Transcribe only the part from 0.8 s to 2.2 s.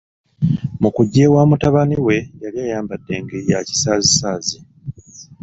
Mu kujja ewa mutabani we